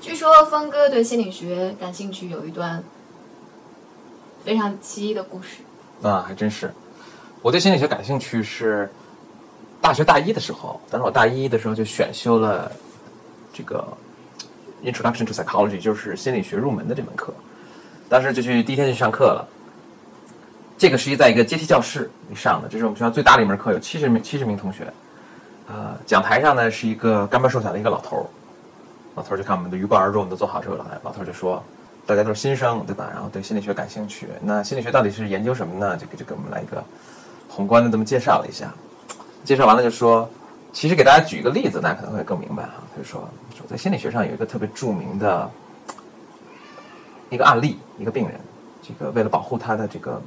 [0.00, 2.82] 据说峰哥对心理学感兴趣，有一段
[4.42, 5.58] 非常奇异的故事。
[6.02, 6.72] 啊，还真是。
[7.42, 8.90] 我对心理学感兴趣是
[9.78, 12.72] 大学大一的时候，当时我大一的时候就选修了
[13.52, 13.86] 这个
[14.82, 17.34] Introduction to Psychology，就是心理学入门的这门课。
[18.08, 19.46] 当时就去第一天就上课了。
[20.78, 24.90] 这个是一在一个阶梯教室里上的，这是我们学校最大的一门课，有七十名七十名同学。
[25.68, 28.28] 呃，讲台上呢是一个干巴瘦小的一个老头，
[29.20, 31.62] 老头就看我们的鱼贯而入，我们都坐好之后，老头就说。
[32.06, 33.08] 大家都是新生，对吧？
[33.12, 34.26] 然后对心理学感兴趣。
[34.42, 35.96] 那心理学到底是研究什么呢？
[35.96, 36.82] 就给就给我们来一个
[37.48, 38.72] 宏观的这么介绍了一下。
[39.44, 40.28] 介绍完了就说，
[40.72, 42.82] 其实给大家举一个例子，大家可能会更明白哈。
[42.90, 45.48] 他就说，说在心理学上有一个特别著名的
[47.28, 48.40] 一个案例，一个病人，
[48.82, 50.20] 这个为了保护他的这个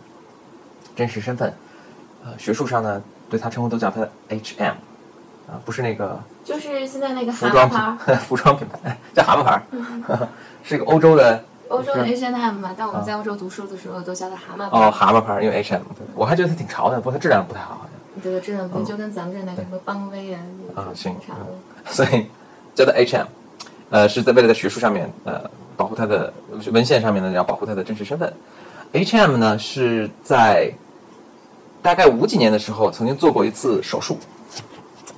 [0.95, 1.53] 真实身份，
[2.23, 4.75] 呃，学术上呢对他称呼都叫他 H M，
[5.47, 9.61] 啊，不是那个，就是现在那个服装牌， 服装品牌叫蛤蟆牌，
[10.63, 11.43] 是一个欧洲的。
[11.69, 14.77] 欧洲的 H&M 嘛，但我们在欧洲读书的时候都叫它蛤蟆牌。
[14.77, 15.81] 哦，蛤蟆牌，因为 H&M，
[16.13, 18.21] 我还觉得它挺潮的，不过它质量不太好，好像。
[18.21, 20.39] 对，质量不就跟咱们这那什么邦威啊，
[20.75, 21.55] 啊，行，差不多。
[21.91, 22.27] 所以
[22.75, 23.25] 叫它 H&M，
[23.89, 26.31] 呃，是在为了在学术上面，呃，保护它的
[26.71, 28.31] 文献上面呢，要保护它的真实身份。
[28.91, 30.71] H&M 呢是在
[31.81, 34.19] 大概五几年的时候曾经做过一次手术，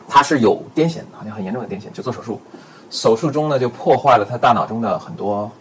[0.08, 2.40] 他是有癫痫，好像很严重的癫痫，就做手术，
[2.90, 5.52] 手术中呢就破坏了他大脑中的很多。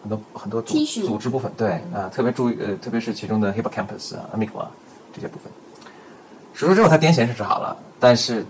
[0.00, 4.64] 很多很多组组织部分，对啊，特别注意呃，特别是其中的 hippocampus 啊、amygdala
[5.12, 5.52] 这些部分。
[6.54, 8.46] 手术之后，他癫痫是治好了，但是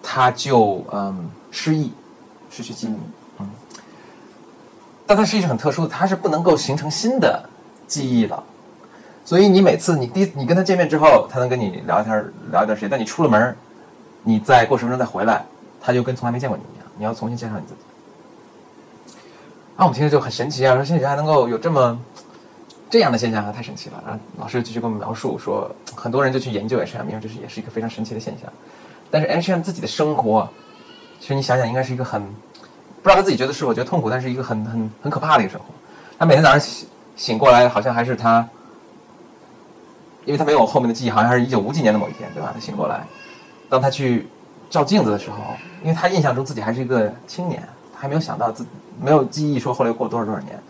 [0.00, 1.92] 他就嗯失忆，
[2.50, 2.94] 失去记忆，
[3.40, 3.50] 嗯。
[5.04, 7.44] 但他失忆是很特殊的，他是不能够形成新的
[7.88, 8.42] 记忆了。
[9.24, 13.56] 所以你每次你第你跟他见面之后，他能跟你聊一天聊一段时间，但你出了门，
[14.22, 15.44] 你再过十分钟再回来，
[15.80, 17.80] 他就跟从来没见过你一样，你要重新介绍你自己。
[19.76, 20.74] 啊我们听着就很神奇啊！
[20.74, 21.98] 说心理学还能够有这么
[22.90, 24.02] 这样的现象，太神奇了。
[24.06, 28.52] 然后老师继续跟我们描述说，很多人就去研究 H&M，因为这是也是一个非常神奇的现象。
[29.10, 30.48] 但是 H&M 自己的生活，
[31.18, 35.66] 其实你想想，应该是一个很不知道他自己觉得是否觉得痛苦，但是一个很很很可怕的一个生活。
[36.18, 38.46] 他每天早上醒醒过来，好像还是他，
[40.26, 42.52] 因为他没有后面的记忆，好像还是一九五几年的某一天，对吧？
[42.54, 43.06] 他醒过来，
[43.72, 44.26] 当他去
[44.68, 45.36] 照镜子的时候，
[45.82, 48.66] 因为他印象中自己还是一个青年，他还没有想到自。
[49.00, 50.60] 没有记忆说后来又过多少多少年，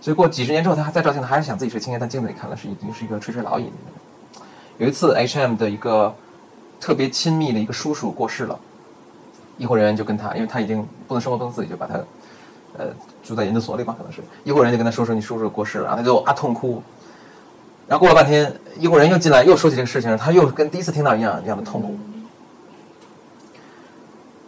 [0.00, 4.46] 所以过几十年之后，他还在照镜子，还是想自己是青年，但镜子里看了是已经是一个垂垂老矣的人。
[4.78, 6.14] 有一次，H&M 的一个
[6.78, 8.56] 特别亲密的一个叔叔过世了，
[9.58, 11.94] 医护人员就跟他，因为他已经不能生活不能自理，就把他
[12.78, 12.86] 呃
[13.24, 16.80] 住在研究所里吧，可能是医护人员就跟他说说你叔叔过世了，然后他就啊痛哭。
[17.88, 21.98] 然后过了半天，医护人员又进来又说起这个事情，他又跟第一次听到一样一样的痛苦。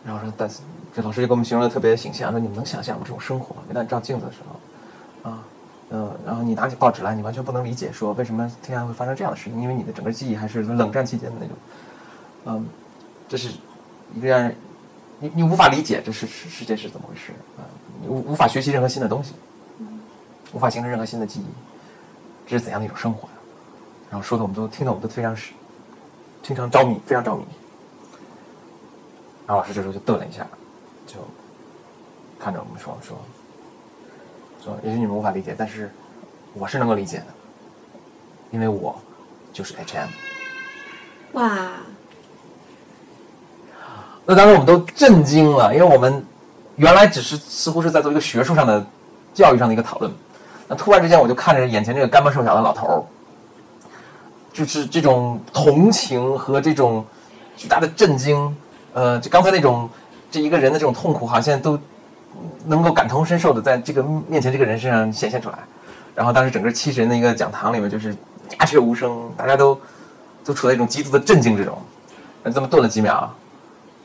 [0.05, 0.61] 然后说但是。
[0.97, 3.03] 这老师就给我们形容的特别形象，说你们能想象吗？
[3.05, 5.43] 这种生活，一旦照镜子的时候，啊，
[5.91, 11.57] 嗯，然后你拿起报纸来，你完全不能理解，说为什么天下会发生这样的事情，因为你的整个记忆还是冷战期间的那种，
[12.45, 12.69] 嗯，
[13.29, 13.51] 这是
[14.15, 14.55] 一个让人
[15.19, 17.67] 你你无法理解这是世世界是怎么回事啊，
[18.01, 19.35] 你无无法学习任何新的东西，
[20.53, 21.47] 无法形成任何新的记忆，
[22.47, 23.35] 这是怎样的一种生活呀？
[24.13, 25.53] 然后说的我们都听得我们都非常是
[26.45, 27.45] 非常着迷，非常着迷。
[29.47, 30.47] 然后老师这时候就顿了一下。
[31.07, 31.17] 就
[32.39, 33.17] 看着我们说说
[34.63, 35.91] 说，也许你们无法理解，但是
[36.55, 37.27] 我是能够理解的，
[38.51, 38.99] 因为我
[39.53, 40.09] 就是 H&M。
[41.33, 41.69] 哇！
[44.25, 46.25] 那当时我们都震惊了，因为我们
[46.77, 48.85] 原来只是似乎是在做一个学术上的、
[49.35, 50.11] 教育上的一个讨论，
[50.67, 53.05] 那突然之间我就看着眼前这个干巴瘦小的老头儿，
[54.55, 57.05] 就是这种同情和这种
[57.57, 58.57] 巨大的震惊，
[58.95, 59.87] 呃，就刚才那种。
[60.31, 61.79] 这一个人的这种痛苦，好像都
[62.67, 65.57] 能够感同身受的在这个面前这个人身上显现出来。
[66.13, 68.13] 然后当时整个七十人的一个讲堂里面，就是
[68.59, 69.81] 鸦雀无声，大家都
[70.45, 71.79] 都处在一种极度的震惊之中。
[72.43, 73.33] 那这么顿了几秒，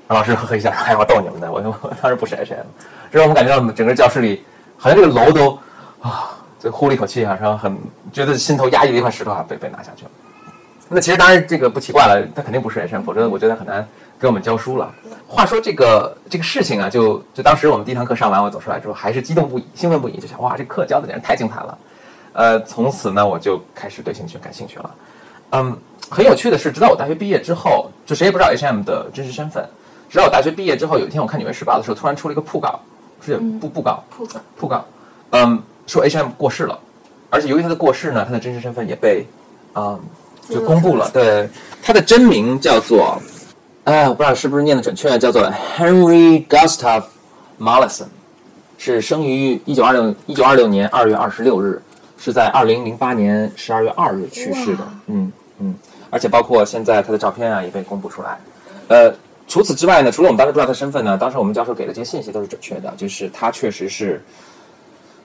[0.09, 2.65] 老师呵呵一笑，哎，我逗你们的，我我当时不是 H M。
[3.11, 4.43] 这让我们感觉到整个教室里，
[4.77, 5.57] 好像这个楼都
[5.99, 7.75] 啊，就呼了一口气啊，然后很
[8.13, 10.11] 觉得心头压抑的一块石头啊被被拿下去了。
[10.89, 13.87] 那其实当然这个不奇怪了，他肯定不是 H M，否则我觉得很难。
[14.19, 14.93] 给我们教书了。
[15.27, 21.77] 话说这个这个事情啊，就就当时我们第一堂课上完，我走出来之后，还是激动不已、兴奋不已，就想哇，这课教的简直太精彩了。
[22.33, 24.95] 呃，从此呢，我就开始对兴趣感兴趣了。
[25.51, 25.77] 嗯，
[26.09, 29.67] 很有趣的是，直到我大学毕业之后，就谁也不知道 H&M 的真实身份。
[30.09, 32.79] 直到我大学毕业之后，有一天我看《纽约时报》的时候，突然出了一个讣告，
[33.23, 34.03] 是布布告，
[34.59, 34.83] 讣告。
[35.31, 36.77] 嗯，说 H&M 过世了，
[37.29, 39.25] 而且由于他的过世呢，他的真实身份也被
[39.75, 39.99] 嗯
[40.49, 41.09] 就公布了。
[41.13, 41.47] 对，
[41.83, 43.21] 他的真名叫做。
[43.89, 47.05] 哎，我不知道是不是念的准确，叫做 Henry Gustav
[47.59, 48.05] Mollison。
[48.77, 51.81] 是生于一九二六一九二六年二月二十六日，
[52.15, 54.87] 是在二零零八年十二月二日去世的。
[55.07, 55.75] 嗯嗯，
[56.11, 58.37] 而且包括现在他的照片啊也被公布出来。
[58.89, 59.11] 呃，
[59.47, 64.23] 除此之外呢，除了我们当时不知道他身份呢，当时我们教授给的这些信息都是准确的，就是他确实是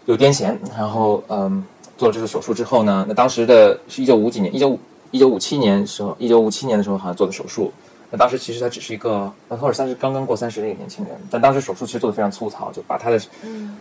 [0.06, 1.62] 有癫痫，然后嗯
[1.99, 4.78] 做了这个手术之后呢，那当时的是一九五几年，一九
[5.10, 7.70] 一九五七年时候，一九五七年的时候好像做的手术。
[8.14, 13.20] 那当时其实他只是一个，呃或者三是刚刚过三十的一个年轻人，但当时手术其实做的非常粗糙，就把他的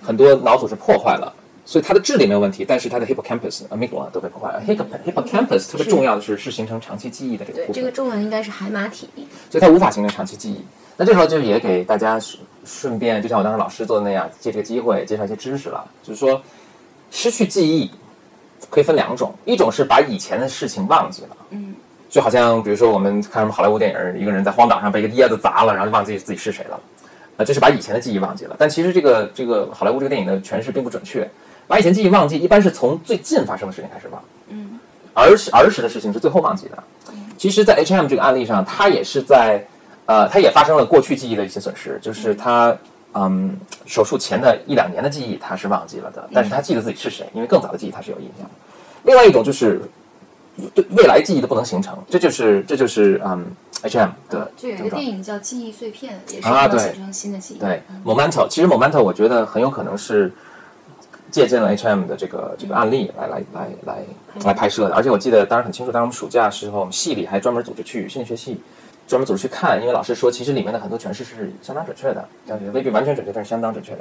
[0.02, 1.32] 很多脑组织破坏了，
[1.68, 4.64] 所以他的智力没有问题，但是他的 hippocampus、amygdala 都被破坏了。
[4.66, 9.08] hippo hippocampus 特别重要的是是形成长期记忆的这个对，部分这个，中文应该是海马体。
[9.52, 10.66] 所以它无法形成长期记忆。
[10.98, 16.42] 那这时候就也给大家顺顺便，就像我当时老师做的那样，借这个机会介绍一些知识了，就是说
[17.12, 17.92] 失去记忆
[18.72, 21.76] 可以分两种，一种是把以前的事情忘记了，嗯，
[22.14, 26.80] 就好像比如说我们看什么好莱坞电影，一个人在荒岛上被一个椰子砸了，然后就忘记自己是谁了，
[27.38, 28.56] 啊，这是把以前的记忆忘记了。
[28.60, 31.28] 但其实这个这个好莱坞这个电影的诠释并不准确，
[31.66, 34.80] 把以前记忆忘记一般是从最近发生的事情开始忘，嗯，
[35.16, 36.84] 儿时儿时的事情是最后忘记的。
[37.36, 39.66] 其实，在 H M 这个案例上，他也是在，
[40.06, 42.78] 呃，他也发生了过去记忆的一些损失，就是他，
[43.16, 43.58] 嗯，
[43.88, 48.52] 手术前的一两年的记忆他是忘记了的，但是他记得自己是谁，因为更早的记忆他是有印象的。
[49.02, 49.82] 另外一种就是
[50.76, 53.46] 对未来记忆的不能形成，这就是这就是嗯
[53.82, 55.06] H M 的就有一个电。
[55.06, 57.58] 影叫《记忆碎片》，也是不能形成新的记忆。
[57.58, 60.32] 对，Momento，其实 Momento 我觉得很有可能是
[61.32, 64.04] 借鉴了 H&M 的这个这个案例来来来来
[64.46, 68.62] 来拍摄的，而且我记得当时很清楚，当时我们暑假时候，我们系里还专门组织去心理学系
[69.08, 74.00] 专门组织去看，因为老师说其实里面的很多诠释是相当准确的，但是未必完全准确，但是相当准确的。